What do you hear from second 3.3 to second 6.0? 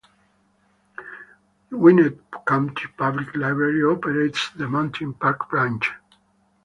Library operates the Mountain Park Branch.